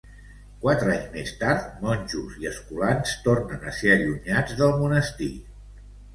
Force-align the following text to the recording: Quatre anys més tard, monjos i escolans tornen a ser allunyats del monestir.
Quatre 0.61 0.87
anys 0.93 1.11
més 1.17 1.33
tard, 1.41 1.67
monjos 1.83 2.39
i 2.45 2.49
escolans 2.53 3.13
tornen 3.29 3.69
a 3.69 3.75
ser 3.83 3.93
allunyats 3.99 4.59
del 4.65 4.77
monestir. 4.83 5.31